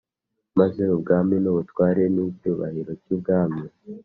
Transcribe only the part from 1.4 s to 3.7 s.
n ubutware n icyubahiro cy ubwami